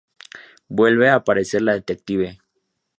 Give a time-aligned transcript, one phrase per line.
[0.67, 2.39] Vuelve a aparecer la detective.